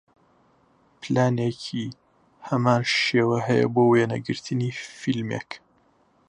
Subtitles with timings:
[1.01, 1.85] پلانێکی
[2.47, 5.51] هەمان شێوە هەیە بۆ وێنەگرتنی فیلمێک